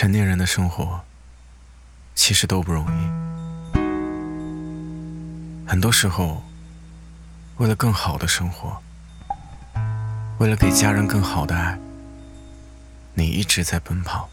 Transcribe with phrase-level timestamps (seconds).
[0.00, 1.02] 成年人的生活
[2.14, 3.10] 其实都不容易，
[5.68, 6.42] 很多时候，
[7.58, 8.80] 为了更好的生活，
[10.38, 11.78] 为了给家人更好的爱，
[13.12, 14.30] 你一直在奔跑，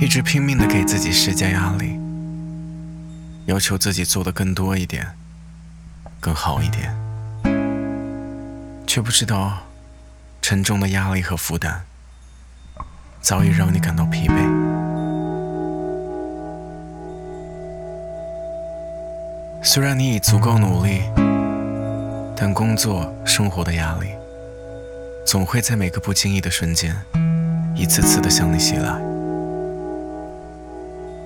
[0.00, 2.00] 一直拼命的给自己施加压力，
[3.44, 5.14] 要求自己做的更多一点，
[6.18, 6.96] 更好一点，
[8.86, 9.64] 却不知道
[10.40, 11.84] 沉重的压力和负担。
[13.22, 14.34] 早已让你感到疲惫。
[19.62, 21.02] 虽然你已足够努力，
[22.36, 24.08] 但工作、生活的压力，
[25.24, 26.94] 总会在每个不经意的瞬间，
[27.76, 29.00] 一次次的向你袭来。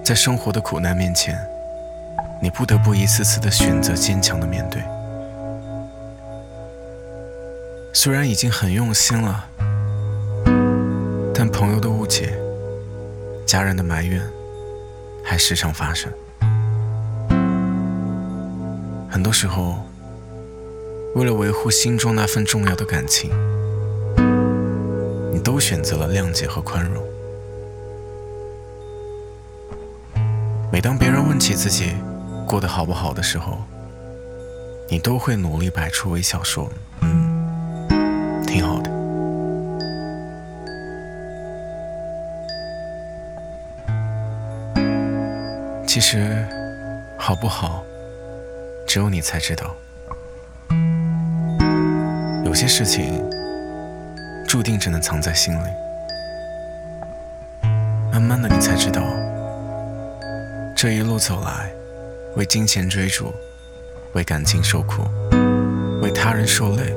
[0.05, 1.35] 在生活的苦难面前，
[2.43, 4.83] 你不得不一次次的选择坚强的面对。
[7.95, 9.47] 虽然已经很用心了。
[11.39, 12.35] 但朋友的误解，
[13.45, 14.27] 家人的埋怨，
[15.23, 16.11] 还时常发生。
[19.11, 19.77] 很多时候，
[21.15, 23.31] 为了维护心中那份重要的感情，
[25.31, 27.05] 你都选择了谅解和宽容。
[30.73, 31.93] 每当别人问起自己
[32.49, 33.59] 过得好不好的时候，
[34.89, 36.71] 你都会努力摆出微笑说
[37.03, 37.87] ：“嗯，
[38.47, 38.91] 挺好的。”
[45.97, 46.47] 其实，
[47.17, 47.83] 好不好，
[48.87, 49.75] 只有你才知道。
[52.45, 53.25] 有些事情，
[54.47, 55.69] 注定只能藏在心里。
[58.13, 59.03] 慢慢的，你才知道，
[60.77, 61.73] 这一路走来，
[62.35, 63.33] 为金钱追逐，
[64.13, 65.03] 为感情受苦，
[66.03, 66.95] 为他人受累，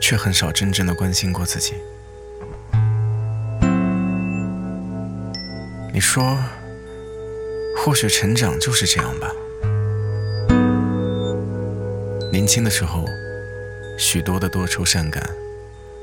[0.00, 1.74] 却很少真正的关心过自己。
[5.92, 6.38] 你说。
[7.84, 9.28] 或许成长就是这样吧。
[12.30, 13.04] 年轻的时候，
[13.98, 15.20] 许多的多愁善感，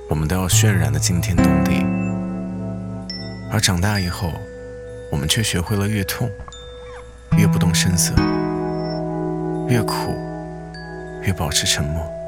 [0.09, 1.85] 我们都要渲染的惊天动地；
[3.49, 4.33] 而长大以后，
[5.09, 6.29] 我们却学会了越痛
[7.37, 8.13] 越不动声色，
[9.69, 10.13] 越苦
[11.21, 12.18] 越保持沉默。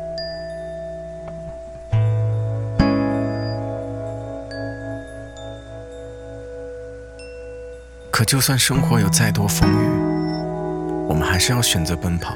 [8.11, 9.87] 可就算生活有再多风雨，
[11.07, 12.33] 我们还是要选择奔跑；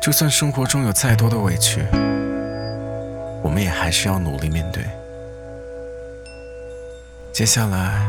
[0.00, 1.84] 就算生活中有再多的委屈，
[3.42, 4.84] 我们也还是要努力面对。
[7.32, 8.08] 接下来，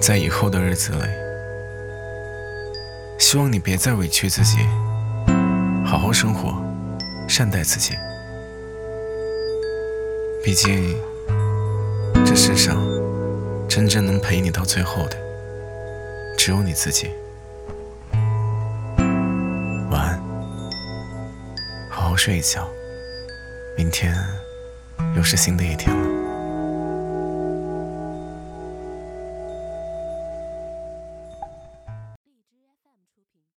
[0.00, 1.04] 在以后的日子里，
[3.18, 4.58] 希望你别再委屈自己，
[5.86, 6.52] 好好生活，
[7.28, 7.94] 善待自己。
[10.44, 10.96] 毕竟，
[12.26, 12.91] 这世上……
[13.74, 15.16] 真正能陪你到最后的，
[16.36, 17.10] 只有你自己。
[19.90, 20.22] 晚安，
[21.88, 22.68] 好好睡一觉，
[23.74, 24.14] 明天
[25.16, 26.11] 又是新的一天了。